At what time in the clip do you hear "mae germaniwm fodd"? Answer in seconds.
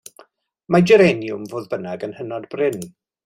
0.75-1.69